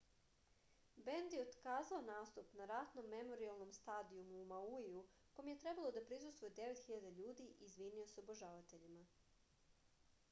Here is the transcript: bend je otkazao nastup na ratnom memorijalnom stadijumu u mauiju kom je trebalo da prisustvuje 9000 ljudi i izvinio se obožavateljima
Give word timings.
bend 1.07 1.33
je 1.35 1.41
otkazao 1.41 1.99
nastup 2.05 2.55
na 2.61 2.67
ratnom 2.71 3.09
memorijalnom 3.11 3.75
stadijumu 3.79 4.39
u 4.41 4.47
mauiju 4.53 5.05
kom 5.37 5.53
je 5.53 5.57
trebalo 5.67 5.93
da 5.99 6.05
prisustvuje 6.09 6.53
9000 6.63 7.15
ljudi 7.21 7.49
i 7.53 7.63
izvinio 7.69 8.11
se 8.15 8.21
obožavateljima 8.27 9.05